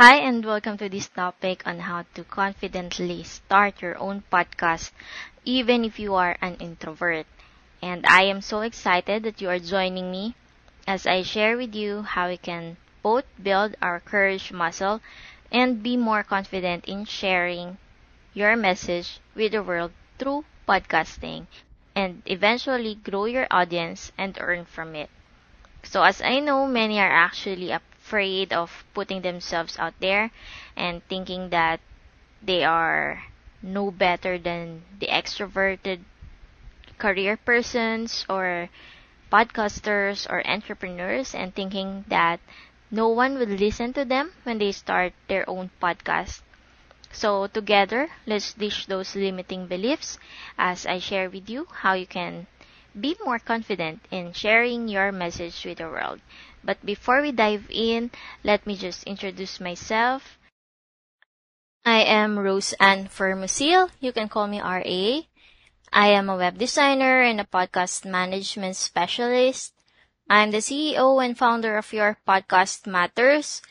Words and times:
Hi, 0.00 0.16
and 0.16 0.42
welcome 0.42 0.78
to 0.78 0.88
this 0.88 1.08
topic 1.08 1.62
on 1.66 1.80
how 1.80 2.06
to 2.14 2.24
confidently 2.24 3.22
start 3.22 3.82
your 3.82 3.98
own 3.98 4.22
podcast, 4.32 4.92
even 5.44 5.84
if 5.84 5.98
you 5.98 6.14
are 6.14 6.38
an 6.40 6.54
introvert. 6.54 7.26
And 7.82 8.06
I 8.06 8.22
am 8.22 8.40
so 8.40 8.62
excited 8.62 9.24
that 9.24 9.42
you 9.42 9.50
are 9.50 9.58
joining 9.58 10.10
me 10.10 10.36
as 10.86 11.06
I 11.06 11.20
share 11.20 11.58
with 11.58 11.74
you 11.74 12.00
how 12.00 12.28
we 12.28 12.38
can 12.38 12.78
both 13.02 13.26
build 13.42 13.76
our 13.82 14.00
courage 14.00 14.50
muscle 14.50 15.02
and 15.52 15.82
be 15.82 15.98
more 15.98 16.22
confident 16.22 16.86
in 16.86 17.04
sharing 17.04 17.76
your 18.32 18.56
message 18.56 19.20
with 19.34 19.52
the 19.52 19.62
world 19.62 19.92
through 20.18 20.46
podcasting 20.66 21.46
and 21.94 22.22
eventually 22.24 22.94
grow 22.94 23.26
your 23.26 23.48
audience 23.50 24.12
and 24.16 24.38
earn 24.40 24.64
from 24.64 24.96
it. 24.96 25.10
So 25.82 26.02
as 26.02 26.22
I 26.22 26.40
know, 26.40 26.66
many 26.66 26.98
are 26.98 27.12
actually 27.12 27.70
afraid 28.10 28.52
of 28.52 28.84
putting 28.94 29.22
themselves 29.22 29.78
out 29.78 29.94
there 30.00 30.30
and 30.76 31.06
thinking 31.08 31.50
that 31.50 31.80
they 32.42 32.64
are 32.64 33.24
no 33.62 33.90
better 33.90 34.38
than 34.38 34.82
the 34.98 35.06
extroverted 35.08 36.00
career 36.98 37.36
persons 37.36 38.24
or 38.28 38.68
podcasters 39.32 40.28
or 40.30 40.46
entrepreneurs 40.46 41.34
and 41.34 41.54
thinking 41.54 42.04
that 42.08 42.40
no 42.90 43.08
one 43.08 43.38
will 43.38 43.46
listen 43.48 43.92
to 43.92 44.04
them 44.04 44.32
when 44.44 44.58
they 44.58 44.72
start 44.72 45.12
their 45.28 45.48
own 45.50 45.70
podcast. 45.82 46.42
So 47.12 47.46
together, 47.46 48.10
let's 48.26 48.54
dish 48.54 48.86
those 48.86 49.16
limiting 49.16 49.66
beliefs 49.68 50.18
as 50.58 50.86
I 50.86 50.98
share 51.00 51.30
with 51.30 51.50
you 51.50 51.66
how 51.72 51.94
you 51.94 52.06
can 52.06 52.46
be 53.00 53.16
more 53.24 53.38
confident 53.38 54.06
in 54.10 54.32
sharing 54.32 54.88
your 54.88 55.12
message 55.12 55.64
with 55.64 55.78
the 55.78 55.88
world. 55.88 56.20
But 56.62 56.84
before 56.84 57.22
we 57.22 57.32
dive 57.32 57.66
in, 57.70 58.10
let 58.44 58.66
me 58.66 58.76
just 58.76 59.04
introduce 59.04 59.60
myself. 59.60 60.38
I 61.84 62.02
am 62.02 62.38
Rose 62.38 62.74
Ann 62.74 63.08
Fermocil. 63.08 63.90
You 64.00 64.12
can 64.12 64.28
call 64.28 64.46
me 64.46 64.60
RA. 64.60 65.22
I 65.92 66.08
am 66.08 66.28
a 66.28 66.36
web 66.36 66.58
designer 66.58 67.22
and 67.22 67.40
a 67.40 67.44
podcast 67.44 68.04
management 68.04 68.76
specialist. 68.76 69.72
I'm 70.28 70.52
the 70.52 70.58
CEO 70.58 71.18
and 71.24 71.36
founder 71.36 71.76
of 71.76 71.92
Your 71.92 72.18
Podcast 72.28 72.86
Matters, 72.86 73.62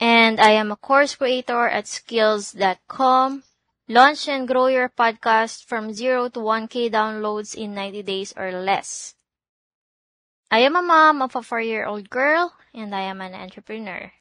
and 0.00 0.40
I 0.40 0.52
am 0.52 0.72
a 0.72 0.76
course 0.76 1.16
creator 1.16 1.68
at 1.68 1.86
skills.com. 1.86 3.42
Launch 3.88 4.28
and 4.28 4.48
grow 4.48 4.68
your 4.68 4.88
podcast 4.88 5.64
from 5.64 5.92
0 5.92 6.30
to 6.30 6.40
1k 6.40 6.90
downloads 6.90 7.54
in 7.54 7.74
90 7.74 8.02
days 8.02 8.32
or 8.36 8.52
less. 8.52 9.17
I 10.50 10.60
am 10.60 10.76
a 10.76 10.82
mom 10.82 11.20
of 11.22 11.36
a 11.36 11.40
4-year-old 11.40 12.08
girl, 12.08 12.54
and 12.72 12.94
I 12.94 13.02
am 13.02 13.20
an 13.20 13.34
entrepreneur. 13.34 14.12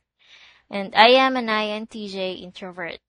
And 0.70 0.94
I 0.95 1.09
am 1.16 1.38
an 1.38 1.47
INTJ 1.47 2.44
introvert. 2.44 3.00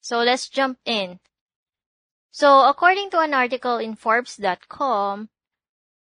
So 0.00 0.18
let's 0.22 0.48
jump 0.48 0.78
in. 0.84 1.18
So 2.30 2.68
according 2.68 3.10
to 3.10 3.18
an 3.18 3.34
article 3.34 3.78
in 3.78 3.96
Forbes.com, 3.96 5.28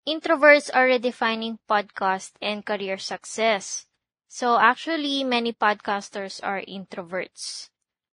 introverts 0.06 0.70
are 0.72 0.88
redefining 0.88 1.58
podcast 1.68 2.32
and 2.42 2.64
career 2.64 2.98
success. 2.98 3.86
So 4.28 4.58
actually, 4.58 5.24
many 5.24 5.54
podcasters 5.54 6.40
are 6.44 6.60
introverts. 6.60 7.70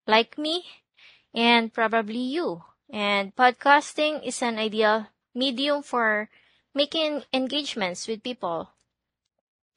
Like 0.08 0.38
me, 0.38 0.64
and 1.34 1.74
probably 1.74 2.24
you. 2.24 2.64
And 2.90 3.36
podcasting 3.36 4.24
is 4.24 4.42
an 4.42 4.58
ideal 4.58 5.08
medium 5.34 5.84
for 5.84 6.30
making 6.76 7.24
engagements 7.34 8.08
with 8.08 8.22
people. 8.22 8.70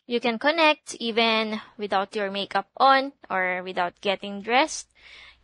You 0.06 0.20
can 0.20 0.38
connect 0.38 0.96
even 0.96 1.60
without 1.76 2.16
your 2.16 2.30
makeup 2.30 2.68
on 2.76 3.12
or 3.30 3.62
without 3.62 4.00
getting 4.00 4.42
dressed. 4.42 4.88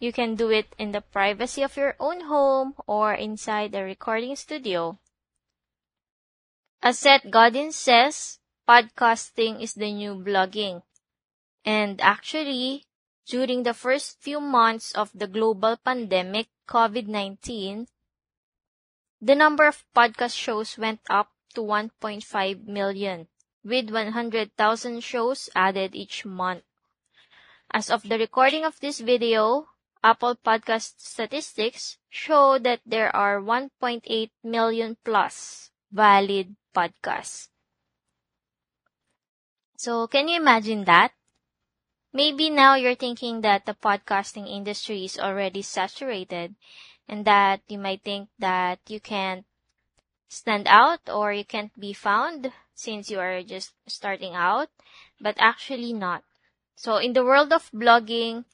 You 0.01 0.13
can 0.13 0.35
do 0.35 0.51
it 0.51 0.75
in 0.79 0.93
the 0.93 1.01
privacy 1.01 1.63
of 1.63 1.77
your 1.77 1.95
own 2.01 2.23
home 2.23 2.75
or 2.87 3.15
inside 3.15 3.75
a 3.75 3.85
recording 3.85 4.35
studio. 4.37 4.99
As 6.83 6.99
Seth 6.99 7.31
Godin 7.31 7.73
says, 7.73 8.41
podcasting 8.69 9.63
is 9.63 9.75
the 9.75 9.93
new 9.93 10.15
blogging. 10.15 10.83
And 11.65 12.01
actually, 12.01 12.85
during 13.27 13.63
the 13.63 13.75
first 13.75 14.21
few 14.21 14.41
months 14.41 14.93
of 14.93 15.11
the 15.15 15.27
global 15.27 15.77
pandemic, 15.77 16.49
COVID-19, 16.69 17.87
the 19.21 19.35
number 19.35 19.67
of 19.67 19.85
podcast 19.95 20.37
shows 20.37 20.77
went 20.77 21.01
up 21.09 21.34
to 21.55 21.63
1.5 21.63 22.67
million, 22.67 23.29
with 23.65 23.91
100,000 23.91 25.01
shows 25.03 25.49
added 25.55 25.95
each 25.95 26.25
month. 26.25 26.65
As 27.71 27.91
of 27.91 28.09
the 28.09 28.19
recording 28.19 28.65
of 28.65 28.79
this 28.81 29.01
video, 29.01 29.67
Apple 30.03 30.37
Podcast 30.37 31.01
statistics 31.01 31.97
show 32.11 32.59
that 32.59 32.81
there 32.85 33.15
are 33.17 33.41
1.8 33.41 34.31
million 34.45 34.97
plus 35.03 35.71
valid 35.91 36.57
podcasts. 36.75 37.49
So, 39.77 40.07
can 40.07 40.29
you 40.29 40.37
imagine 40.37 40.85
that? 40.85 41.13
Maybe 42.13 42.49
now 42.51 42.75
you're 42.75 42.95
thinking 42.95 43.41
that 43.41 43.67
the 43.67 43.75
podcasting 43.75 44.47
industry 44.47 45.05
is 45.05 45.19
already 45.19 45.63
saturated 45.63 46.55
and 47.09 47.25
that 47.25 47.63
you 47.67 47.79
might 47.79 48.03
think 48.03 48.29
that 48.39 48.79
you 48.87 49.01
can't 49.01 49.45
stand 50.29 50.67
out 50.67 51.09
or 51.09 51.33
you 51.33 51.45
can't 51.45 51.79
be 51.79 51.93
found 51.93 52.53
since 52.75 53.11
you 53.11 53.19
are 53.19 53.43
just 53.43 53.73
starting 53.87 54.35
out, 54.35 54.69
but 55.21 55.37
actually 55.39 55.93
not. 55.93 56.25
So 56.77 56.97
in 56.97 57.13
the 57.13 57.25
world 57.25 57.53
of 57.53 57.71
blogging, 57.73 58.45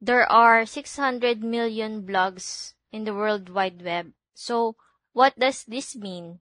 there 0.00 0.30
are 0.30 0.66
600 0.66 1.42
million 1.42 2.02
blogs 2.02 2.74
in 2.92 3.04
the 3.04 3.14
World 3.14 3.48
Wide 3.48 3.82
Web. 3.82 4.12
So 4.34 4.76
what 5.12 5.38
does 5.38 5.64
this 5.64 5.96
mean? 5.96 6.40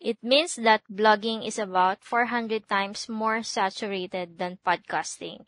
It 0.00 0.22
means 0.22 0.56
that 0.56 0.82
blogging 0.90 1.46
is 1.46 1.58
about 1.58 2.04
400 2.04 2.68
times 2.68 3.08
more 3.08 3.42
saturated 3.42 4.38
than 4.38 4.58
podcasting. 4.66 5.46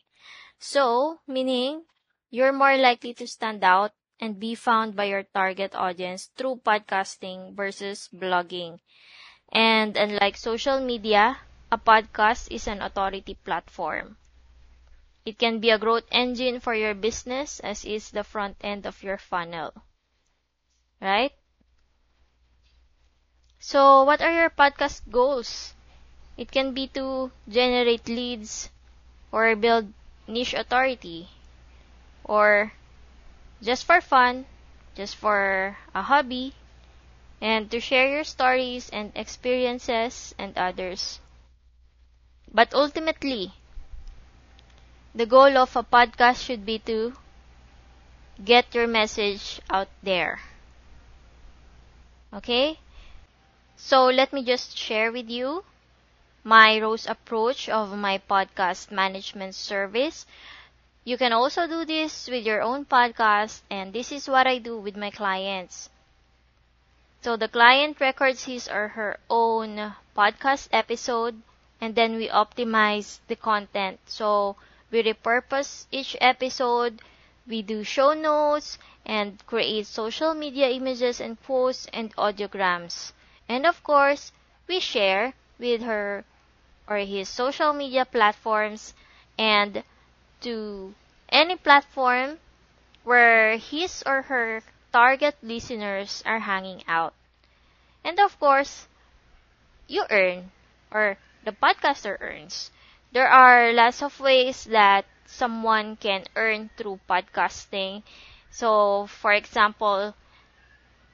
So, 0.58 1.20
meaning 1.26 1.84
you're 2.30 2.52
more 2.52 2.76
likely 2.76 3.14
to 3.14 3.26
stand 3.26 3.62
out 3.62 3.92
and 4.20 4.40
be 4.40 4.54
found 4.54 4.96
by 4.96 5.04
your 5.04 5.22
target 5.22 5.74
audience 5.74 6.26
through 6.36 6.60
podcasting 6.64 7.54
versus 7.54 8.08
blogging. 8.14 8.80
And 9.52 9.96
unlike 9.96 10.36
social 10.36 10.80
media, 10.80 11.38
a 11.70 11.78
podcast 11.78 12.50
is 12.50 12.66
an 12.66 12.82
authority 12.82 13.34
platform. 13.34 14.16
It 15.24 15.38
can 15.38 15.58
be 15.58 15.70
a 15.70 15.78
growth 15.78 16.06
engine 16.12 16.60
for 16.60 16.74
your 16.74 16.94
business 16.94 17.60
as 17.60 17.84
is 17.84 18.10
the 18.10 18.24
front 18.24 18.56
end 18.60 18.86
of 18.86 19.02
your 19.02 19.18
funnel. 19.18 19.72
Right? 21.00 21.32
So, 23.58 24.04
what 24.04 24.22
are 24.22 24.32
your 24.32 24.50
podcast 24.50 25.10
goals? 25.10 25.74
It 26.36 26.52
can 26.52 26.72
be 26.74 26.86
to 26.88 27.32
generate 27.48 28.06
leads 28.06 28.70
or 29.32 29.56
build 29.56 29.92
niche 30.28 30.54
authority 30.54 31.28
or 32.24 32.72
just 33.62 33.84
for 33.84 34.00
fun, 34.00 34.46
just 34.94 35.16
for 35.16 35.76
a 35.94 36.02
hobby, 36.02 36.54
and 37.40 37.70
to 37.70 37.80
share 37.80 38.08
your 38.08 38.24
stories 38.24 38.90
and 38.90 39.12
experiences 39.14 40.34
and 40.38 40.56
others. 40.58 41.20
But 42.52 42.74
ultimately, 42.74 43.52
the 45.14 45.26
goal 45.26 45.56
of 45.58 45.74
a 45.74 45.82
podcast 45.82 46.44
should 46.44 46.64
be 46.64 46.78
to 46.80 47.16
get 48.42 48.74
your 48.74 48.86
message 48.86 49.60
out 49.68 49.88
there. 50.02 50.40
Okay? 52.32 52.78
So 53.76 54.06
let 54.06 54.32
me 54.32 54.44
just 54.44 54.76
share 54.76 55.10
with 55.10 55.30
you 55.30 55.64
my 56.44 56.78
Rose 56.80 57.06
approach 57.06 57.68
of 57.68 57.96
my 57.96 58.18
podcast 58.18 58.90
management 58.90 59.54
service 59.54 60.26
you 61.06 61.16
can 61.16 61.32
also 61.32 61.66
do 61.66 61.86
this 61.86 62.28
with 62.28 62.44
your 62.44 62.60
own 62.60 62.84
podcast, 62.84 63.62
and 63.70 63.94
this 63.94 64.12
is 64.12 64.28
what 64.28 64.46
I 64.46 64.58
do 64.58 64.76
with 64.76 64.98
my 64.98 65.10
clients. 65.10 65.88
So 67.20 67.36
the 67.36 67.48
client 67.48 68.00
records 68.00 68.44
his 68.44 68.68
or 68.68 68.88
her 68.88 69.18
own 69.28 69.94
podcast 70.16 70.68
episode 70.72 71.42
and 71.78 71.94
then 71.94 72.16
we 72.16 72.28
optimize 72.28 73.18
the 73.28 73.36
content. 73.36 74.00
So 74.06 74.56
we 74.90 75.02
repurpose 75.02 75.84
each 75.90 76.16
episode, 76.22 77.02
we 77.46 77.60
do 77.60 77.84
show 77.84 78.14
notes 78.14 78.78
and 79.04 79.44
create 79.46 79.86
social 79.86 80.32
media 80.32 80.70
images 80.70 81.20
and 81.20 81.38
posts 81.42 81.86
and 81.92 82.16
audiograms. 82.16 83.12
And 83.46 83.66
of 83.66 83.82
course, 83.82 84.32
we 84.66 84.80
share 84.80 85.34
with 85.58 85.82
her 85.82 86.24
or 86.88 86.96
his 86.98 87.28
social 87.28 87.72
media 87.72 88.04
platforms 88.04 88.94
and 89.38 89.84
to 90.46 90.94
any 91.28 91.56
platform 91.56 92.38
where 93.04 93.58
his 93.58 94.02
or 94.06 94.22
her 94.22 94.62
target 94.92 95.36
listeners 95.42 96.22
are 96.26 96.40
hanging 96.40 96.82
out. 96.88 97.14
And 98.04 98.18
of 98.20 98.38
course, 98.38 98.86
you 99.88 100.04
earn 100.10 100.52
or 100.92 101.18
the 101.44 101.52
podcaster 101.52 102.16
earns. 102.20 102.70
There 103.12 103.28
are 103.28 103.72
lots 103.72 104.02
of 104.02 104.20
ways 104.20 104.64
that 104.64 105.04
someone 105.26 105.96
can 105.96 106.24
earn 106.36 106.70
through 106.76 107.00
podcasting. 107.08 108.02
So, 108.50 109.06
for 109.08 109.32
example, 109.32 110.14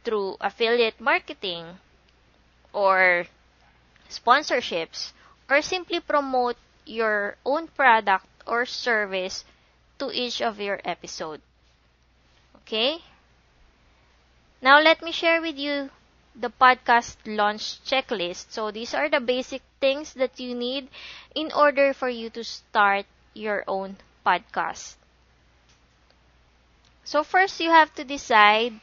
through 0.05 0.37
affiliate 0.40 1.00
marketing 1.00 1.79
or 2.73 3.26
sponsorships 4.11 5.12
or 5.50 5.62
simply 5.62 6.00
promote 6.00 6.56
your 6.87 7.37
own 7.46 7.69
product 7.69 8.26
or 8.47 8.67
service 8.67 9.44
to 9.99 10.11
each 10.12 10.43
of 10.43 10.61
your 10.61 10.81
episode. 10.85 11.41
Okay? 12.56 13.03
Now 14.62 14.81
let 14.81 15.03
me 15.03 15.12
share 15.12 15.43
with 15.43 15.59
you 15.59 15.91
the 16.35 16.49
podcast 16.49 17.17
launch 17.27 17.83
checklist. 17.85 18.50
So 18.50 18.71
these 18.71 18.94
are 18.94 19.09
the 19.09 19.21
basic 19.21 19.62
things 19.81 20.15
that 20.15 20.41
you 20.41 20.55
need 20.55 20.89
in 21.35 21.53
order 21.53 21.93
for 21.93 22.09
you 22.09 22.31
to 22.31 22.43
start 22.44 23.05
your 23.35 23.65
own 23.69 23.99
podcast. 24.25 24.97
So 27.05 27.23
first 27.23 27.61
you 27.61 27.71
have 27.71 27.94
to 27.94 28.03
decide 28.03 28.81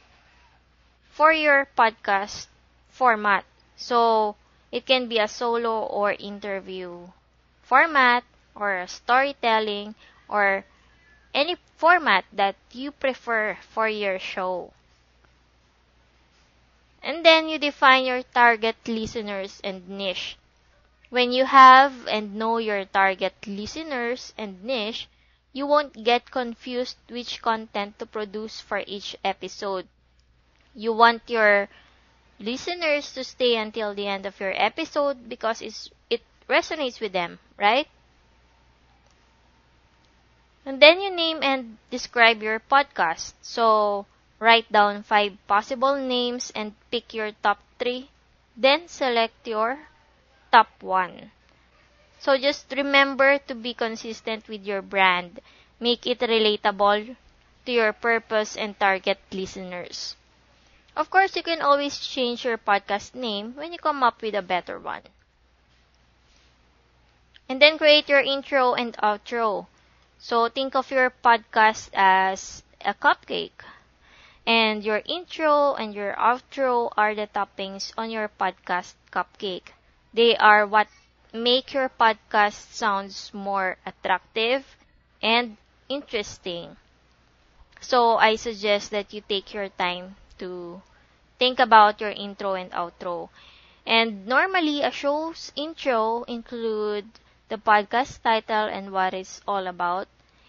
for 1.10 1.30
your 1.30 1.68
podcast 1.76 2.46
format. 2.88 3.44
So 3.76 4.36
it 4.72 4.86
can 4.86 5.08
be 5.08 5.18
a 5.18 5.28
solo 5.28 5.82
or 5.82 6.12
interview 6.12 7.08
format 7.62 8.24
or 8.54 8.86
storytelling 8.86 9.94
or 10.28 10.64
any 11.34 11.56
format 11.76 12.24
that 12.32 12.56
you 12.72 12.92
prefer 12.92 13.56
for 13.62 13.88
your 13.88 14.18
show. 14.18 14.72
And 17.02 17.26
then 17.26 17.46
you 17.50 17.58
define 17.58 18.06
your 18.06 18.22
target 18.22 18.74
listeners 18.88 19.60
and 19.62 19.86
niche. 19.86 20.38
When 21.10 21.32
you 21.32 21.46
have 21.46 22.06
and 22.08 22.34
know 22.36 22.58
your 22.58 22.84
target 22.86 23.34
listeners 23.46 24.34
and 24.38 24.64
niche, 24.64 25.08
you 25.52 25.66
won't 25.66 26.04
get 26.04 26.30
confused 26.30 26.98
which 27.08 27.42
content 27.42 27.98
to 28.00 28.06
produce 28.06 28.60
for 28.60 28.84
each 28.86 29.16
episode. 29.24 29.88
You 30.74 30.92
want 30.92 31.30
your 31.30 31.68
listeners 32.38 33.12
to 33.14 33.24
stay 33.24 33.56
until 33.56 33.94
the 33.94 34.06
end 34.08 34.26
of 34.26 34.40
your 34.40 34.54
episode 34.56 35.28
because 35.28 35.62
it's, 35.62 35.90
it 36.10 36.22
resonates 36.48 37.00
with 37.00 37.12
them, 37.12 37.40
right? 37.58 37.88
And 40.64 40.80
then 40.80 41.02
you 41.02 41.10
name 41.10 41.42
and 41.42 41.76
describe 41.90 42.42
your 42.42 42.60
podcast. 42.60 43.34
So, 43.42 44.06
write 44.38 44.72
down 44.72 45.02
five 45.02 45.36
possible 45.46 45.96
names 45.96 46.50
and 46.54 46.74
pick 46.90 47.12
your 47.12 47.32
top 47.32 47.58
three. 47.78 48.08
Then 48.56 48.88
select 48.88 49.46
your 49.46 49.88
top 50.52 50.82
one. 50.82 51.32
So 52.20 52.38
just 52.38 52.72
remember 52.76 53.38
to 53.38 53.54
be 53.54 53.74
consistent 53.74 54.48
with 54.48 54.64
your 54.64 54.82
brand. 54.82 55.40
Make 55.80 56.06
it 56.06 56.20
relatable 56.20 57.16
to 57.66 57.72
your 57.72 57.92
purpose 57.92 58.56
and 58.56 58.78
target 58.78 59.18
listeners. 59.32 60.16
Of 60.96 61.10
course, 61.10 61.36
you 61.36 61.42
can 61.42 61.62
always 61.62 61.98
change 61.98 62.44
your 62.44 62.58
podcast 62.58 63.14
name 63.14 63.54
when 63.56 63.72
you 63.72 63.78
come 63.78 64.02
up 64.02 64.22
with 64.22 64.34
a 64.34 64.42
better 64.42 64.78
one. 64.78 65.02
And 67.50 67.60
then 67.60 67.76
create 67.76 68.08
your 68.08 68.20
intro 68.20 68.72
and 68.72 68.96
outro. 68.96 69.66
So 70.20 70.48
think 70.48 70.76
of 70.76 70.92
your 70.92 71.10
podcast 71.10 71.90
as 71.94 72.62
a 72.80 72.94
cupcake. 72.94 73.64
And 74.46 74.84
your 74.84 75.02
intro 75.06 75.74
and 75.74 75.94
your 75.94 76.14
outro 76.14 76.92
are 76.96 77.14
the 77.14 77.26
toppings 77.26 77.92
on 77.98 78.10
your 78.10 78.28
podcast 78.28 78.94
cupcake. 79.12 79.72
They 80.14 80.36
are 80.36 80.66
what 80.66 80.88
make 81.32 81.72
your 81.72 81.88
podcast 81.88 82.72
sounds 82.72 83.34
more 83.34 83.78
attractive 83.86 84.76
and 85.22 85.56
interesting. 85.88 86.76
So 87.82 88.16
I 88.16 88.36
suggest 88.36 88.90
that 88.92 89.12
you 89.12 89.20
take 89.20 89.52
your 89.52 89.68
time 89.68 90.16
to 90.38 90.80
think 91.38 91.58
about 91.58 92.00
your 92.00 92.10
intro 92.10 92.54
and 92.54 92.70
outro. 92.72 93.30
And 93.86 94.26
normally 94.26 94.82
a 94.82 94.90
show's 94.90 95.52
intro 95.56 96.24
include 96.24 97.06
the 97.50 97.58
podcast 97.58 98.22
title 98.22 98.64
and 98.66 98.90
what 98.92 99.12
it's 99.12 99.42
all 99.46 99.66
about. 99.66 100.08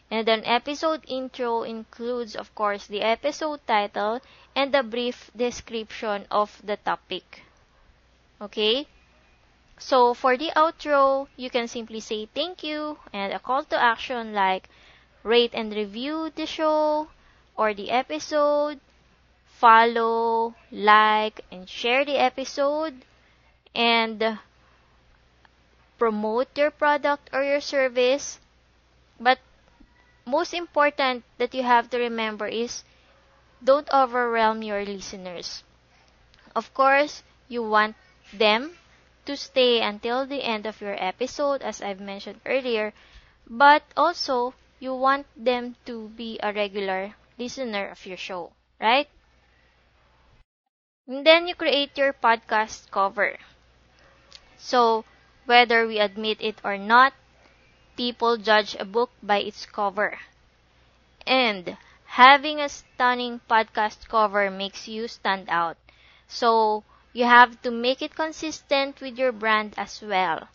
And 0.10 0.30
an 0.30 0.46
episode 0.46 1.04
intro 1.08 1.64
includes, 1.64 2.36
of 2.36 2.56
course, 2.56 2.88
the 2.88 3.02
episode 3.02 3.60
title 3.68 4.22
and 4.56 4.74
a 4.74 4.84
brief 4.84 5.30
description 5.36 6.28
of 6.32 6.62
the 6.64 6.78
topic. 6.78 7.44
Okay? 8.42 8.88
So, 9.80 10.14
for 10.14 10.38
the 10.38 10.52
outro, 10.56 11.28
you 11.36 11.50
can 11.50 11.68
simply 11.68 12.00
say 12.00 12.26
thank 12.28 12.64
you 12.64 13.00
and 13.12 13.34
a 13.34 13.40
call 13.40 13.66
to 13.66 13.78
action 13.78 14.34
like 14.34 14.70
rate 15.24 15.52
and 15.54 15.74
review 15.74 16.30
the 16.36 16.46
show 16.46 17.10
or 17.58 17.74
the 17.74 17.92
episode, 17.92 18.80
follow, 19.46 20.56
like, 20.72 21.42
and 21.52 21.70
share 21.70 22.06
the 22.06 22.18
episode, 22.18 23.06
and 23.76 24.40
promote 26.02 26.58
your 26.58 26.72
product 26.72 27.30
or 27.32 27.44
your 27.46 27.62
service. 27.62 28.40
But 29.20 29.40
most 30.26 30.54
important 30.54 31.24
that 31.38 31.54
you 31.54 31.64
have 31.64 31.90
to 31.92 32.00
remember 32.00 32.48
is 32.48 32.84
don't 33.64 33.90
overwhelm 33.94 34.64
your 34.64 34.86
listeners. 34.86 35.64
Of 36.56 36.74
course, 36.74 37.24
you 37.50 37.62
want 37.64 37.98
them 38.34 38.78
to 39.26 39.36
stay 39.36 39.82
until 39.82 40.26
the 40.26 40.44
end 40.44 40.66
of 40.66 40.82
your 40.82 40.96
episode, 41.04 41.62
as 41.62 41.82
I've 41.82 42.00
mentioned 42.00 42.42
earlier, 42.46 42.94
but 43.48 43.84
also 43.98 44.54
you 44.80 44.96
want 44.96 45.28
them 45.36 45.76
to 45.86 46.10
be 46.10 46.40
a 46.44 46.54
regular 46.54 47.16
listener 47.38 47.90
of 47.90 48.06
your 48.06 48.18
show, 48.18 48.54
right? 48.80 49.10
And 51.08 51.24
then 51.28 51.48
you 51.48 51.54
create 51.54 51.96
your 51.96 52.12
podcast 52.12 52.90
cover. 52.90 53.38
So, 54.58 55.04
whether 55.46 55.88
we 55.88 56.00
admit 56.00 56.42
it 56.42 56.60
or 56.64 56.78
not, 56.78 57.14
people 57.98 58.38
judge 58.38 58.76
a 58.76 58.86
book 58.86 59.12
by 59.24 59.40
its 59.40 59.66
cover. 59.66 60.20
And 61.26 61.78
having 62.06 62.60
a 62.62 62.70
stunning 62.70 63.42
podcast 63.50 64.08
cover 64.08 64.52
makes 64.52 64.88
you 64.88 65.08
stand 65.08 65.50
out. 65.50 65.78
So, 66.28 66.84
you 67.12 67.26
have 67.26 67.60
to 67.64 67.72
make 67.72 68.04
it 68.04 68.14
consistent 68.14 69.02
with 69.02 69.18
your 69.18 69.32
brand 69.32 69.74
as 69.78 70.00
well. 70.00 70.50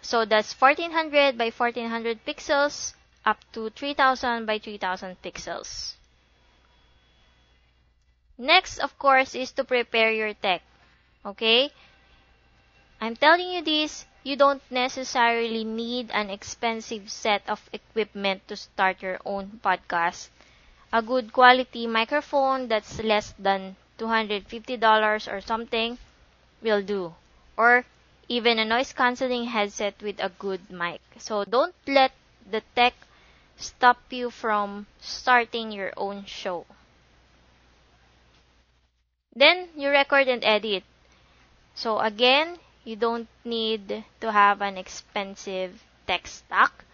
So 0.00 0.24
that's 0.24 0.54
1400 0.54 1.36
by 1.36 1.50
1400 1.50 2.24
pixels 2.24 2.94
up 3.26 3.44
to 3.52 3.68
3000 3.68 4.46
by 4.46 4.58
3000 4.58 5.20
pixels. 5.20 5.96
Next, 8.38 8.78
of 8.78 8.98
course, 8.98 9.34
is 9.34 9.52
to 9.52 9.64
prepare 9.64 10.10
your 10.10 10.32
tech. 10.32 10.62
Okay? 11.26 11.72
I'm 13.00 13.16
telling 13.16 13.52
you 13.52 13.62
this, 13.62 14.04
you 14.22 14.36
don't 14.36 14.60
necessarily 14.70 15.64
need 15.64 16.10
an 16.10 16.28
expensive 16.28 17.10
set 17.10 17.42
of 17.48 17.70
equipment 17.72 18.46
to 18.48 18.56
start 18.56 19.00
your 19.00 19.18
own 19.24 19.60
podcast. 19.64 20.28
A 20.92 21.00
good 21.00 21.32
quality 21.32 21.86
microphone 21.86 22.68
that's 22.68 23.02
less 23.02 23.32
than 23.38 23.76
$250 23.98 25.32
or 25.32 25.40
something 25.40 25.96
will 26.62 26.82
do. 26.82 27.14
Or 27.56 27.84
even 28.28 28.58
a 28.58 28.64
noise 28.64 28.92
cancelling 28.92 29.44
headset 29.44 30.02
with 30.02 30.20
a 30.20 30.28
good 30.30 30.70
mic. 30.70 31.00
So 31.18 31.44
don't 31.44 31.74
let 31.86 32.12
the 32.50 32.62
tech 32.74 32.94
stop 33.56 33.98
you 34.10 34.30
from 34.30 34.86
starting 35.00 35.72
your 35.72 35.92
own 35.96 36.24
show. 36.26 36.66
Then 39.36 39.68
you 39.76 39.90
record 39.90 40.26
and 40.26 40.42
edit. 40.44 40.82
So 41.74 42.00
again, 42.00 42.58
you 42.86 42.96
don't 42.96 43.28
need 43.44 44.04
to 44.22 44.32
have 44.32 44.62
an 44.62 44.78
expensive 44.78 45.82
tech 46.06 46.26
stack. 46.26 46.86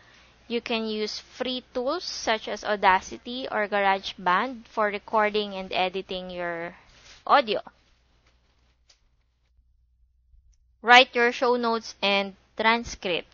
You 0.48 0.60
can 0.60 0.86
use 0.86 1.20
free 1.20 1.62
tools 1.72 2.02
such 2.02 2.48
as 2.48 2.64
Audacity 2.64 3.46
or 3.48 3.68
GarageBand 3.68 4.66
for 4.66 4.86
recording 4.86 5.54
and 5.54 5.72
editing 5.72 6.30
your 6.30 6.74
audio. 7.24 7.60
write 10.82 11.14
your 11.14 11.30
show 11.30 11.54
notes 11.56 11.94
and 12.02 12.34
transcript. 12.56 13.28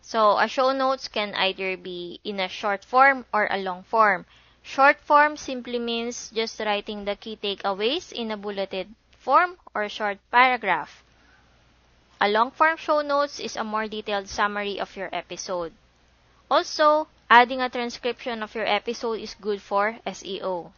So, 0.00 0.38
a 0.38 0.48
show 0.48 0.72
notes 0.72 1.08
can 1.08 1.34
either 1.34 1.76
be 1.76 2.20
in 2.24 2.40
a 2.40 2.48
short 2.48 2.84
form 2.84 3.26
or 3.34 3.48
a 3.50 3.58
long 3.58 3.82
form. 3.82 4.24
Short 4.62 4.98
form 5.00 5.36
simply 5.36 5.78
means 5.78 6.30
just 6.30 6.58
writing 6.60 7.04
the 7.04 7.16
key 7.16 7.36
takeaways 7.36 8.12
in 8.12 8.30
a 8.30 8.36
bulleted 8.36 8.94
form 9.18 9.58
or 9.74 9.88
short 9.90 10.18
paragraph. 10.30 11.04
A 12.18 12.28
long 12.28 12.50
form 12.50 12.78
show 12.78 13.02
notes 13.02 13.38
is 13.38 13.56
a 13.56 13.64
more 13.64 13.88
detailed 13.88 14.28
summary 14.28 14.80
of 14.80 14.96
your 14.96 15.10
episode. 15.12 15.74
Also, 16.50 17.08
adding 17.28 17.60
a 17.60 17.68
transcription 17.68 18.42
of 18.42 18.54
your 18.54 18.66
episode 18.66 19.20
is 19.20 19.34
good 19.34 19.60
for 19.60 19.98
SEO. 20.06 20.72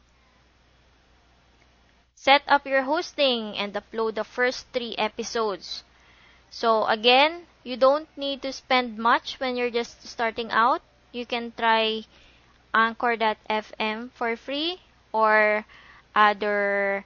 Set 2.16 2.42
up 2.49 2.66
your 2.66 2.83
hosting 2.83 3.57
and 3.57 3.73
upload 3.75 4.16
the 4.16 4.25
first 4.25 4.66
three 4.73 4.97
episodes. 4.97 5.85
So 6.50 6.85
again, 6.87 7.47
you 7.62 7.76
don't 7.76 8.09
need 8.16 8.42
to 8.42 8.52
spend 8.52 8.99
much 8.99 9.38
when 9.38 9.57
you're 9.57 9.71
just 9.71 10.02
starting 10.07 10.50
out. 10.50 10.83
You 11.12 11.25
can 11.25 11.52
try 11.57 12.02
Anchor.fm 12.75 14.11
for 14.11 14.37
free 14.37 14.80
or 15.12 15.64
other 16.14 17.04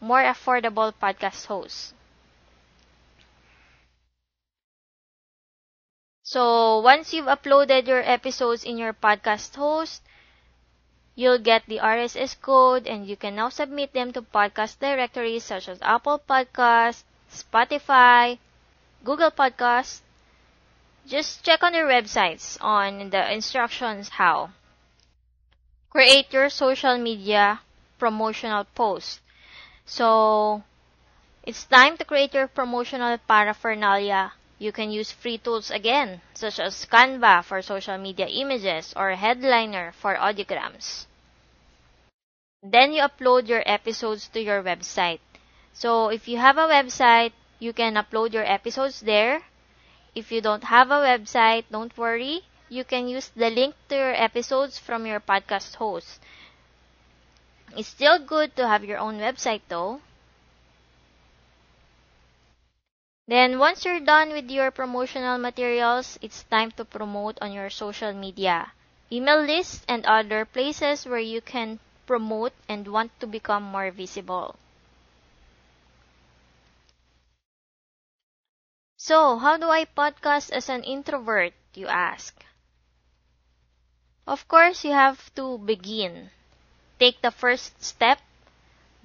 more 0.00 0.22
affordable 0.22 0.92
podcast 0.94 1.46
hosts. 1.46 1.94
So, 6.32 6.78
once 6.80 7.12
you've 7.12 7.26
uploaded 7.26 7.86
your 7.86 8.00
episodes 8.00 8.64
in 8.64 8.78
your 8.78 8.94
podcast 8.94 9.54
host, 9.54 10.00
you'll 11.14 11.38
get 11.38 11.66
the 11.66 11.78
RSS 11.78 12.34
code 12.34 12.86
and 12.86 13.06
you 13.06 13.16
can 13.16 13.34
now 13.36 13.50
submit 13.50 13.92
them 13.92 14.14
to 14.14 14.22
podcast 14.22 14.78
directories 14.78 15.44
such 15.44 15.68
as 15.68 15.78
Apple 15.82 16.18
Podcasts, 16.18 17.04
Spotify, 17.30 18.38
Google 19.04 19.30
Podcasts. 19.30 20.00
Just 21.06 21.44
check 21.44 21.62
on 21.62 21.72
their 21.72 21.86
websites 21.86 22.56
on 22.62 23.10
the 23.10 23.30
instructions 23.30 24.08
how. 24.08 24.52
Create 25.90 26.32
your 26.32 26.48
social 26.48 26.96
media 26.96 27.60
promotional 27.98 28.64
post. 28.74 29.20
So, 29.86 30.64
it's 31.44 31.64
time 31.64 31.96
to 31.98 32.04
create 32.04 32.34
your 32.34 32.48
promotional 32.48 33.18
paraphernalia. 33.18 34.32
You 34.62 34.70
can 34.70 34.92
use 34.92 35.10
free 35.10 35.38
tools 35.38 35.72
again, 35.72 36.20
such 36.34 36.60
as 36.60 36.86
Canva 36.86 37.42
for 37.42 37.62
social 37.62 37.98
media 37.98 38.28
images 38.28 38.94
or 38.94 39.10
Headliner 39.10 39.90
for 39.90 40.14
audiograms. 40.14 41.06
Then 42.62 42.92
you 42.92 43.02
upload 43.02 43.48
your 43.48 43.64
episodes 43.66 44.28
to 44.28 44.40
your 44.40 44.62
website. 44.62 45.18
So 45.72 46.10
if 46.10 46.28
you 46.28 46.38
have 46.38 46.58
a 46.58 46.68
website, 46.68 47.32
you 47.58 47.72
can 47.72 47.94
upload 47.94 48.34
your 48.34 48.44
episodes 48.44 49.00
there. 49.00 49.42
If 50.14 50.30
you 50.30 50.40
don't 50.40 50.62
have 50.62 50.92
a 50.92 51.02
website, 51.02 51.64
don't 51.72 51.98
worry. 51.98 52.42
You 52.68 52.84
can 52.84 53.08
use 53.08 53.32
the 53.34 53.50
link 53.50 53.74
to 53.88 53.96
your 53.96 54.14
episodes 54.14 54.78
from 54.78 55.06
your 55.06 55.18
podcast 55.18 55.74
host. 55.74 56.20
It's 57.76 57.88
still 57.88 58.20
good 58.20 58.54
to 58.54 58.68
have 58.68 58.84
your 58.84 58.98
own 58.98 59.18
website 59.18 59.62
though. 59.66 60.02
Then 63.26 63.58
once 63.58 63.84
you're 63.84 63.98
done 63.98 64.30
with 64.30 64.48
your 64.48 64.70
promotional 64.70 65.36
materials, 65.36 66.20
it's 66.22 66.44
time 66.44 66.70
to 66.78 66.84
promote 66.84 67.36
on 67.42 67.50
your 67.52 67.68
social 67.68 68.12
media, 68.12 68.70
email 69.10 69.40
lists, 69.42 69.84
and 69.88 70.06
other 70.06 70.44
places 70.44 71.04
where 71.04 71.18
you 71.18 71.40
can 71.40 71.80
promote 72.06 72.52
and 72.68 72.86
want 72.86 73.18
to 73.18 73.26
become 73.26 73.64
more 73.64 73.90
visible. 73.90 74.54
So, 78.96 79.36
how 79.36 79.58
do 79.58 79.68
I 79.68 79.84
podcast 79.84 80.48
as 80.50 80.70
an 80.70 80.82
introvert, 80.82 81.52
you 81.74 81.88
ask? 81.88 82.42
Of 84.26 84.48
course, 84.48 84.82
you 84.82 84.90
have 84.90 85.32
to 85.36 85.58
begin. 85.58 86.32
Take 86.98 87.22
the 87.22 87.30
first 87.30 87.82
step, 87.84 88.20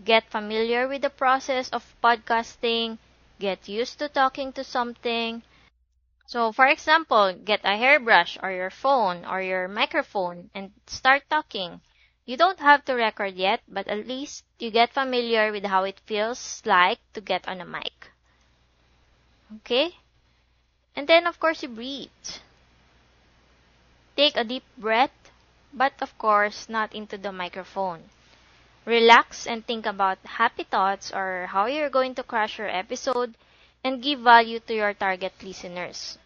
get 0.03 0.29
familiar 0.29 0.87
with 0.87 1.03
the 1.03 1.09
process 1.09 1.69
of 1.69 1.95
podcasting, 2.03 2.99
get 3.39 3.67
used 3.67 3.99
to 3.99 4.09
talking 4.09 4.53
to 4.53 4.63
something. 4.63 5.43
So, 6.25 6.51
for 6.51 6.67
example, 6.67 7.33
get 7.33 7.61
a 7.63 7.77
hairbrush 7.77 8.37
or 8.43 8.51
your 8.51 8.69
phone 8.69 9.25
or 9.25 9.41
your 9.41 9.67
microphone 9.67 10.49
and 10.53 10.71
start 10.85 11.23
talking. 11.29 11.81
You 12.25 12.35
don't 12.35 12.59
have 12.59 12.83
to 12.85 12.93
record 12.93 13.35
yet, 13.35 13.61
but 13.67 13.87
at 13.87 14.07
least 14.07 14.43
you 14.59 14.69
get 14.69 14.93
familiar 14.93 15.51
with 15.51 15.63
how 15.63 15.85
it 15.85 16.01
feels 16.05 16.61
like 16.65 16.99
to 17.13 17.21
get 17.21 17.47
on 17.47 17.61
a 17.61 17.65
mic. 17.65 18.11
Okay? 19.57 19.95
And 20.95 21.07
then, 21.07 21.25
of 21.25 21.39
course, 21.39 21.63
you 21.63 21.69
breathe. 21.69 22.09
Take 24.17 24.35
a 24.35 24.43
deep 24.43 24.63
breath, 24.77 25.31
but 25.71 25.93
of 26.01 26.17
course, 26.17 26.67
not 26.67 26.93
into 26.93 27.17
the 27.17 27.31
microphone. 27.31 28.09
Relax 28.87 29.45
and 29.45 29.63
think 29.67 29.85
about 29.85 30.17
happy 30.23 30.63
thoughts 30.63 31.11
or 31.13 31.45
how 31.51 31.67
you're 31.67 31.89
going 31.91 32.15
to 32.15 32.23
crush 32.23 32.57
your 32.57 32.69
episode 32.69 33.35
and 33.83 34.01
give 34.01 34.21
value 34.21 34.59
to 34.61 34.73
your 34.73 34.93
target 34.95 35.33
listeners. 35.43 36.17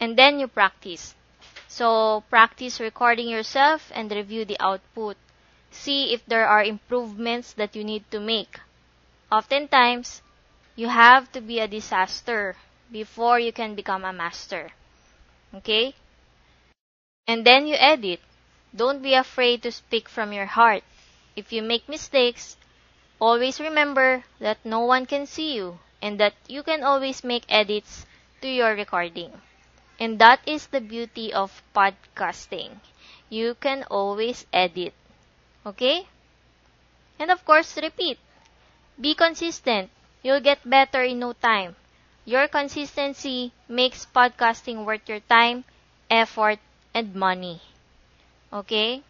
And 0.00 0.18
then 0.18 0.40
you 0.40 0.48
practice. 0.48 1.14
So, 1.68 2.24
practice 2.28 2.80
recording 2.80 3.28
yourself 3.28 3.92
and 3.94 4.10
review 4.10 4.44
the 4.44 4.58
output. 4.58 5.16
See 5.70 6.12
if 6.12 6.26
there 6.26 6.48
are 6.48 6.64
improvements 6.64 7.52
that 7.54 7.76
you 7.76 7.84
need 7.84 8.10
to 8.10 8.18
make. 8.18 8.58
Oftentimes, 9.30 10.22
you 10.74 10.88
have 10.88 11.30
to 11.32 11.40
be 11.40 11.60
a 11.60 11.68
disaster 11.68 12.56
before 12.90 13.38
you 13.38 13.52
can 13.52 13.76
become 13.76 14.04
a 14.04 14.12
master. 14.12 14.72
Okay? 15.54 15.94
And 17.28 17.46
then 17.46 17.68
you 17.68 17.76
edit. 17.78 18.20
Don't 18.74 19.02
be 19.02 19.14
afraid 19.14 19.62
to 19.62 19.72
speak 19.72 20.08
from 20.08 20.32
your 20.32 20.46
heart. 20.46 20.82
If 21.36 21.52
you 21.52 21.62
make 21.62 21.88
mistakes, 21.88 22.56
always 23.20 23.60
remember 23.60 24.24
that 24.40 24.64
no 24.64 24.80
one 24.80 25.06
can 25.06 25.26
see 25.26 25.54
you 25.54 25.80
and 26.02 26.18
that 26.20 26.34
you 26.48 26.62
can 26.62 26.82
always 26.82 27.24
make 27.24 27.44
edits 27.48 28.06
to 28.40 28.48
your 28.48 28.74
recording. 28.74 29.42
And 30.00 30.18
that 30.20 30.40
is 30.46 30.68
the 30.68 30.80
beauty 30.80 31.32
of 31.32 31.62
podcasting. 31.74 32.80
You 33.28 33.54
can 33.54 33.84
always 33.90 34.46
edit. 34.52 34.94
Okay? 35.66 36.06
And 37.18 37.30
of 37.30 37.44
course, 37.44 37.76
repeat. 37.76 38.18
Be 39.00 39.14
consistent. 39.14 39.90
You'll 40.22 40.40
get 40.40 40.68
better 40.68 41.02
in 41.02 41.18
no 41.20 41.32
time. 41.34 41.76
Your 42.24 42.48
consistency 42.48 43.52
makes 43.68 44.06
podcasting 44.06 44.84
worth 44.84 45.08
your 45.08 45.20
time, 45.20 45.64
effort, 46.10 46.58
and 46.94 47.14
money. 47.14 47.60
Okay? 48.52 49.02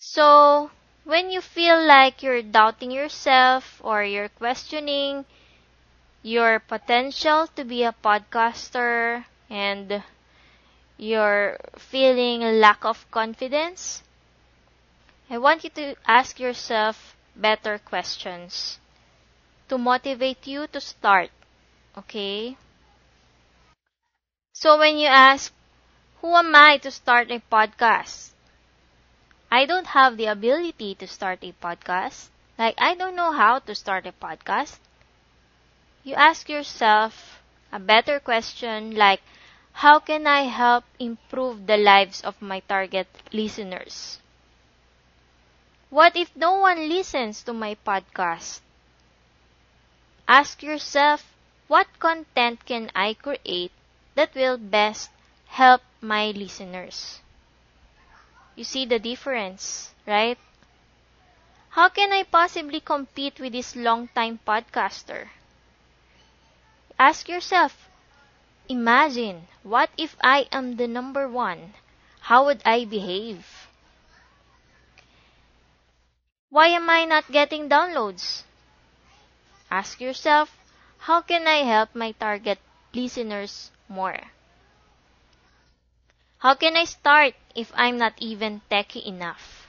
So, 0.00 0.70
when 1.04 1.30
you 1.30 1.40
feel 1.40 1.80
like 1.84 2.22
you're 2.22 2.42
doubting 2.42 2.90
yourself 2.90 3.80
or 3.84 4.02
you're 4.04 4.28
questioning 4.28 5.24
your 6.22 6.60
potential 6.60 7.46
to 7.56 7.64
be 7.64 7.82
a 7.84 7.92
podcaster 8.04 9.24
and 9.50 10.02
you're 10.98 11.58
feeling 11.78 12.40
lack 12.60 12.84
of 12.84 13.10
confidence, 13.10 14.02
I 15.30 15.38
want 15.38 15.64
you 15.64 15.70
to 15.70 15.94
ask 16.06 16.40
yourself 16.40 17.16
better 17.36 17.78
questions 17.78 18.78
to 19.68 19.78
motivate 19.78 20.46
you 20.46 20.66
to 20.68 20.80
start. 20.80 21.30
Okay? 21.96 22.56
So 24.60 24.76
when 24.76 24.98
you 24.98 25.06
ask, 25.06 25.52
who 26.20 26.34
am 26.34 26.52
I 26.56 26.78
to 26.78 26.90
start 26.90 27.30
a 27.30 27.40
podcast? 27.52 28.32
I 29.50 29.66
don't 29.66 29.88
have 29.88 30.16
the 30.16 30.24
ability 30.24 30.94
to 30.94 31.06
start 31.06 31.40
a 31.42 31.52
podcast. 31.52 32.30
Like, 32.56 32.76
I 32.78 32.94
don't 32.94 33.14
know 33.14 33.32
how 33.32 33.58
to 33.58 33.74
start 33.74 34.06
a 34.06 34.12
podcast. 34.12 34.78
You 36.02 36.16
ask 36.16 36.48
yourself 36.48 37.40
a 37.70 37.78
better 37.78 38.18
question 38.18 38.96
like, 38.96 39.22
how 39.74 40.00
can 40.00 40.26
I 40.26 40.40
help 40.42 40.82
improve 40.98 41.68
the 41.68 41.76
lives 41.76 42.20
of 42.22 42.42
my 42.42 42.58
target 42.58 43.06
listeners? 43.32 44.18
What 45.90 46.16
if 46.16 46.34
no 46.34 46.54
one 46.56 46.88
listens 46.88 47.42
to 47.42 47.52
my 47.52 47.74
podcast? 47.86 48.62
Ask 50.28 50.62
yourself, 50.62 51.34
what 51.66 51.88
content 51.98 52.64
can 52.64 52.88
I 52.94 53.14
create 53.14 53.72
that 54.18 54.34
will 54.34 54.58
best 54.58 55.10
help 55.46 55.80
my 56.02 56.32
listeners. 56.32 57.20
You 58.56 58.64
see 58.64 58.84
the 58.84 58.98
difference, 58.98 59.94
right? 60.06 60.36
How 61.70 61.88
can 61.88 62.12
I 62.12 62.24
possibly 62.24 62.78
compete 62.78 63.40
with 63.40 63.52
this 63.54 63.74
long-time 63.74 64.40
podcaster? 64.46 65.30
Ask 66.98 67.28
yourself, 67.28 67.88
imagine, 68.68 69.48
what 69.62 69.90
if 69.96 70.16
I 70.22 70.48
am 70.52 70.76
the 70.76 70.88
number 70.88 71.28
one? 71.28 71.74
How 72.20 72.44
would 72.46 72.62
I 72.64 72.84
behave? 72.84 73.46
Why 76.50 76.66
am 76.68 76.90
I 76.90 77.06
not 77.06 77.32
getting 77.32 77.70
downloads? 77.70 78.42
Ask 79.70 80.00
yourself, 80.00 80.58
how 80.98 81.22
can 81.22 81.46
I 81.46 81.62
help 81.64 81.94
my 81.94 82.12
target 82.12 82.58
listeners 82.92 83.70
more? 83.88 84.18
How 86.38 86.54
can 86.54 86.76
I 86.76 86.84
start 86.84 87.34
if 87.54 87.72
I'm 87.74 87.98
not 87.98 88.14
even 88.18 88.62
techy 88.70 89.06
enough? 89.06 89.66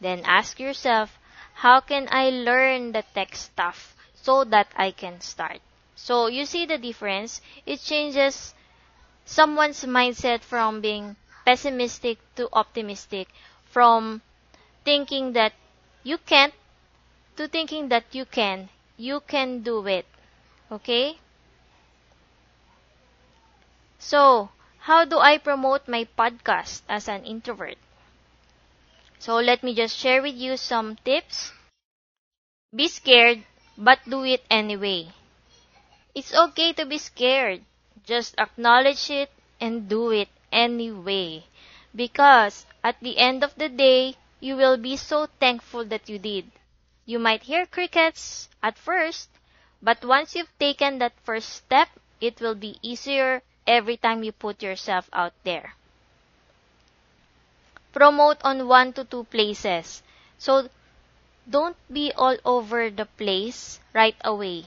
Then 0.00 0.22
ask 0.24 0.58
yourself, 0.58 1.18
how 1.54 1.80
can 1.80 2.08
I 2.10 2.30
learn 2.30 2.92
the 2.92 3.04
tech 3.14 3.34
stuff 3.34 3.94
so 4.14 4.44
that 4.44 4.68
I 4.76 4.90
can 4.90 5.20
start? 5.20 5.60
So 5.94 6.28
you 6.28 6.46
see 6.46 6.66
the 6.66 6.78
difference? 6.78 7.40
It 7.64 7.80
changes 7.80 8.54
someone's 9.24 9.84
mindset 9.84 10.40
from 10.40 10.80
being 10.80 11.16
pessimistic 11.44 12.18
to 12.36 12.48
optimistic, 12.52 13.28
from 13.64 14.22
thinking 14.84 15.32
that 15.32 15.52
you 16.02 16.18
can't 16.18 16.54
to 17.36 17.48
thinking 17.48 17.88
that 17.88 18.04
you 18.12 18.24
can. 18.24 18.68
You 18.96 19.20
can 19.20 19.60
do 19.60 19.86
it. 19.86 20.06
Okay? 20.72 21.18
So, 24.06 24.50
how 24.78 25.04
do 25.04 25.18
I 25.18 25.36
promote 25.36 25.88
my 25.88 26.04
podcast 26.04 26.82
as 26.88 27.08
an 27.08 27.24
introvert? 27.24 27.76
So, 29.18 29.34
let 29.34 29.62
me 29.64 29.74
just 29.74 29.96
share 29.98 30.22
with 30.22 30.36
you 30.36 30.56
some 30.56 30.94
tips. 31.04 31.52
Be 32.72 32.86
scared, 32.86 33.42
but 33.76 33.98
do 34.08 34.22
it 34.24 34.44
anyway. 34.48 35.08
It's 36.16 36.34
okay 36.34 36.72
to 36.72 36.84
be 36.84 36.98
scared. 36.98 37.64
Just 38.04 38.34
acknowledge 38.38 39.08
it 39.10 39.30
and 39.60 39.88
do 39.88 40.10
it 40.10 40.28
anyway. 40.50 41.44
Because 41.94 42.66
at 42.82 42.98
the 43.00 43.18
end 43.18 43.44
of 43.44 43.54
the 43.56 43.68
day, 43.68 44.16
you 44.40 44.56
will 44.56 44.76
be 44.76 44.96
so 44.96 45.26
thankful 45.26 45.84
that 45.84 46.08
you 46.08 46.18
did. 46.18 46.50
You 47.04 47.18
might 47.18 47.42
hear 47.44 47.66
crickets 47.66 48.48
at 48.62 48.78
first, 48.78 49.30
but 49.82 50.04
once 50.04 50.36
you've 50.36 50.56
taken 50.58 50.98
that 50.98 51.18
first 51.24 51.50
step, 51.50 51.88
it 52.20 52.40
will 52.40 52.54
be 52.54 52.78
easier 52.82 53.42
every 53.66 53.96
time 53.96 54.22
you 54.22 54.32
put 54.32 54.62
yourself 54.62 55.08
out 55.12 55.32
there. 55.44 55.74
Promote 57.92 58.38
on 58.44 58.68
one 58.68 58.92
to 58.94 59.04
two 59.04 59.24
places. 59.24 60.02
So 60.38 60.68
don't 61.48 61.76
be 61.92 62.12
all 62.16 62.36
over 62.44 62.90
the 62.90 63.06
place 63.06 63.80
right 63.94 64.16
away. 64.24 64.66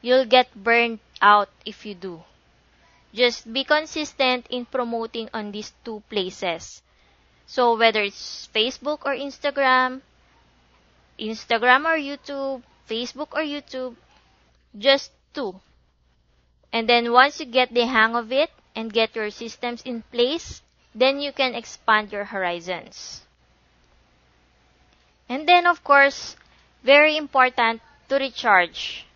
You'll 0.00 0.26
get 0.26 0.54
burned 0.54 0.98
out 1.20 1.48
if 1.64 1.86
you 1.86 1.94
do. 1.94 2.24
Just 3.14 3.52
be 3.52 3.62
consistent 3.62 4.46
in 4.48 4.64
promoting 4.64 5.28
on 5.32 5.52
these 5.52 5.72
two 5.84 6.02
places. 6.08 6.82
So 7.46 7.76
whether 7.76 8.02
it's 8.02 8.48
Facebook 8.54 9.04
or 9.04 9.14
Instagram, 9.14 10.00
Instagram 11.20 11.84
or 11.84 12.00
YouTube, 12.00 12.62
Facebook 12.88 13.28
or 13.32 13.44
YouTube, 13.44 13.94
just 14.76 15.12
two. 15.34 15.60
And 16.72 16.88
then 16.88 17.12
once 17.12 17.38
you 17.38 17.46
get 17.46 17.72
the 17.72 17.86
hang 17.86 18.16
of 18.16 18.32
it 18.32 18.50
and 18.74 18.92
get 18.92 19.14
your 19.14 19.30
systems 19.30 19.82
in 19.82 20.02
place, 20.10 20.62
then 20.94 21.20
you 21.20 21.32
can 21.32 21.54
expand 21.54 22.12
your 22.12 22.24
horizons. 22.24 23.22
And 25.28 25.48
then 25.48 25.66
of 25.66 25.84
course, 25.84 26.36
very 26.82 27.16
important 27.16 27.80
to 28.08 28.16
recharge. 28.16 29.06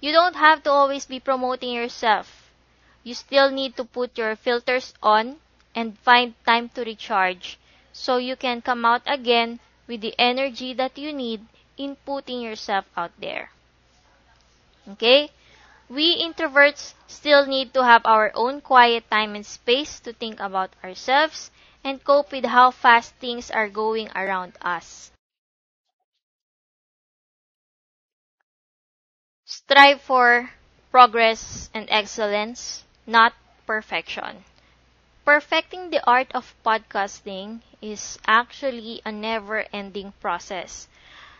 You 0.00 0.12
don't 0.12 0.36
have 0.36 0.62
to 0.62 0.70
always 0.70 1.06
be 1.06 1.20
promoting 1.20 1.72
yourself. 1.72 2.50
You 3.02 3.14
still 3.14 3.50
need 3.50 3.76
to 3.76 3.84
put 3.84 4.16
your 4.16 4.36
filters 4.36 4.94
on 5.02 5.36
and 5.74 5.98
find 5.98 6.34
time 6.44 6.68
to 6.70 6.84
recharge 6.84 7.58
so 7.92 8.18
you 8.18 8.36
can 8.36 8.62
come 8.62 8.84
out 8.84 9.02
again 9.06 9.60
with 9.86 10.00
the 10.00 10.14
energy 10.18 10.72
that 10.74 10.96
you 10.98 11.12
need 11.12 11.40
in 11.76 11.96
putting 12.06 12.40
yourself 12.40 12.84
out 12.96 13.12
there. 13.18 13.50
Okay? 14.92 15.30
We 15.90 16.22
introverts 16.24 16.94
still 17.08 17.44
need 17.44 17.74
to 17.74 17.84
have 17.84 18.06
our 18.06 18.32
own 18.34 18.62
quiet 18.62 19.10
time 19.10 19.34
and 19.34 19.44
space 19.44 20.00
to 20.00 20.14
think 20.14 20.40
about 20.40 20.72
ourselves 20.82 21.50
and 21.84 22.02
cope 22.02 22.32
with 22.32 22.46
how 22.46 22.70
fast 22.70 23.14
things 23.16 23.50
are 23.50 23.68
going 23.68 24.08
around 24.16 24.54
us. 24.62 25.10
Strive 29.46 30.00
for 30.00 30.52
progress 30.92 31.70
and 31.74 31.88
excellence, 31.90 32.84
not 33.04 33.34
perfection. 33.66 34.44
Perfecting 35.24 35.90
the 35.90 36.04
art 36.06 36.32
of 36.34 36.54
podcasting 36.64 37.62
is 37.82 38.18
actually 38.26 39.02
a 39.04 39.12
never 39.12 39.66
ending 39.72 40.12
process. 40.20 40.88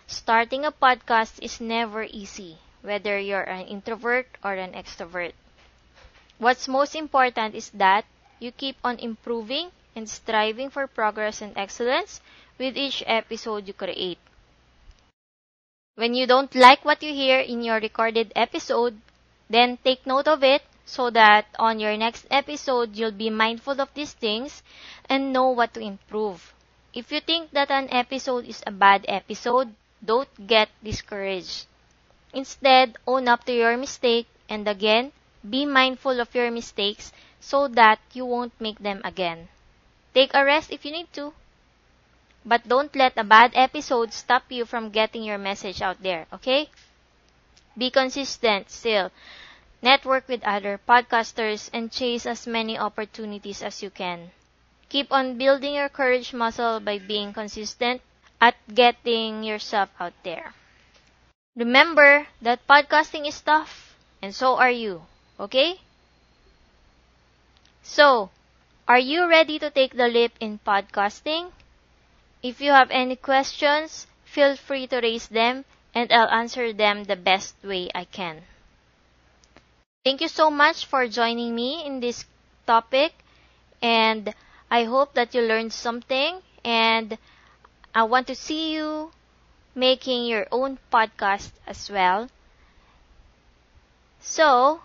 Starting 0.07 0.65
a 0.65 0.73
podcast 0.73 1.39
is 1.43 1.61
never 1.61 2.05
easy 2.05 2.59
whether 2.83 3.19
you're 3.19 3.43
an 3.49 3.67
introvert 3.67 4.27
or 4.45 4.55
an 4.55 4.73
extrovert. 4.73 5.33
What's 6.39 6.67
most 6.67 6.97
important 6.97 7.55
is 7.55 7.71
that 7.71 8.05
you 8.41 8.51
keep 8.51 8.77
on 8.83 8.99
improving 8.99 9.71
and 9.95 10.09
striving 10.09 10.69
for 10.69 10.87
progress 10.89 11.41
and 11.41 11.57
excellence 11.57 12.21
with 12.59 12.77
each 12.77 13.05
episode 13.07 13.69
you 13.69 13.73
create. 13.75 14.19
When 15.97 16.15
you 16.15 16.27
don't 16.27 16.55
like 16.55 16.83
what 16.85 17.03
you 17.03 17.13
hear 17.13 17.41
in 17.41 17.63
your 17.63 17.79
recorded 17.79 18.33
episode, 18.35 19.01
then 19.51 19.77
take 19.85 20.07
note 20.07 20.27
of 20.27 20.43
it 20.43 20.63
so 20.87 21.11
that 21.11 21.45
on 21.59 21.79
your 21.79 21.95
next 21.99 22.27
episode 22.31 22.97
you'll 22.97 23.11
be 23.13 23.29
mindful 23.29 23.79
of 23.79 23.93
these 23.93 24.15
things 24.15 24.63
and 25.11 25.31
know 25.31 25.51
what 25.51 25.75
to 25.75 25.81
improve. 25.81 26.55
If 26.95 27.13
you 27.13 27.21
think 27.21 27.51
that 27.51 27.71
an 27.71 27.89
episode 27.91 28.47
is 28.47 28.63
a 28.67 28.71
bad 28.71 29.05
episode, 29.09 29.75
don't 30.03 30.47
get 30.47 30.71
discouraged. 30.83 31.67
Instead, 32.33 32.97
own 33.07 33.29
up 33.29 33.45
to 33.45 33.53
your 33.53 33.77
mistake 33.77 34.27
and 34.49 34.67
again, 34.69 35.13
be 35.49 35.65
mindful 35.67 36.21
of 36.21 36.35
your 36.35 36.51
mistakes 36.51 37.13
so 37.41 37.69
that 37.69 37.99
you 38.13 38.25
won't 38.27 38.59
make 38.61 38.79
them 38.79 39.01
again. 39.05 39.49
Take 40.15 40.33
a 40.35 40.45
rest 40.45 40.71
if 40.73 40.85
you 40.85 40.93
need 40.93 41.13
to. 41.15 41.33
But 42.45 42.67
don't 42.67 42.95
let 42.97 43.17
a 43.17 43.25
bad 43.25 43.53
episode 43.55 44.13
stop 44.13 44.51
you 44.51 44.65
from 44.65 44.91
getting 44.91 45.23
your 45.23 45.39
message 45.39 45.81
out 45.83 46.03
there, 46.03 46.27
okay? 46.33 46.71
Be 47.79 47.91
consistent 47.91 48.71
still. 48.71 49.11
Network 49.83 50.29
with 50.29 50.45
other 50.45 50.79
podcasters 50.89 51.71
and 51.73 51.93
chase 51.93 52.27
as 52.27 52.47
many 52.47 52.79
opportunities 52.79 53.63
as 53.63 53.83
you 53.83 53.91
can. 53.91 54.33
Keep 54.89 55.13
on 55.13 55.39
building 55.39 55.75
your 55.75 55.89
courage 55.89 56.33
muscle 56.35 56.81
by 56.81 56.99
being 56.99 57.33
consistent 57.33 58.03
at 58.41 58.57
getting 58.75 59.43
yourself 59.45 59.91
out 60.01 60.15
there. 60.25 60.55
Remember 61.59 62.29
that 62.41 62.65
podcasting 62.69 63.27
is 63.27 63.41
tough, 63.41 63.99
and 64.23 64.33
so 64.33 64.55
are 64.55 64.71
you, 64.71 65.03
okay? 65.41 65.81
So, 67.83 68.31
are 68.87 69.01
you 69.01 69.27
ready 69.27 69.59
to 69.59 69.69
take 69.69 69.97
the 69.97 70.07
leap 70.07 70.31
in 70.39 70.61
podcasting? 70.65 71.51
If 72.45 72.61
you 72.61 72.71
have 72.71 72.93
any 72.93 73.17
questions, 73.17 74.07
feel 74.25 74.55
free 74.55 74.87
to 74.87 75.01
raise 75.01 75.27
them 75.27 75.65
and 75.93 76.13
I'll 76.13 76.31
answer 76.31 76.73
them 76.73 77.03
the 77.03 77.17
best 77.17 77.57
way 77.65 77.91
I 77.93 78.05
can. 78.05 78.45
Thank 80.05 80.21
you 80.21 80.29
so 80.29 80.53
much 80.53 80.87
for 80.87 81.09
joining 81.09 81.57
me 81.57 81.85
in 81.85 81.99
this 81.99 82.25
topic 82.69 83.15
and 83.83 84.33
I 84.71 84.85
hope 84.85 85.15
that 85.15 85.35
you 85.35 85.43
learned 85.43 85.73
something 85.73 86.39
and 86.65 87.19
I 87.93 88.05
want 88.05 88.29
to 88.29 88.37
see 88.37 88.75
you 88.75 89.11
making 89.79 90.27
your 90.27 90.47
own 90.53 90.79
podcast 90.93 91.53
as 91.67 91.91
well. 91.91 92.29
So, 94.21 94.83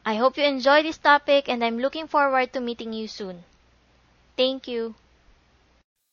I 0.06 0.14
hope 0.14 0.36
you 0.36 0.44
enjoy 0.44 0.84
this 0.84 0.96
topic 0.98 1.48
and 1.48 1.64
I'm 1.64 1.78
looking 1.78 2.06
forward 2.06 2.52
to 2.52 2.60
meeting 2.60 2.92
you 2.92 3.08
soon. 3.08 3.42
Thank 4.36 4.68
you. 4.68 4.94